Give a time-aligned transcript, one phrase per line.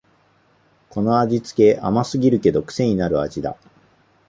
[0.89, 3.55] この味つけ、甘すぎるけどくせになる味だ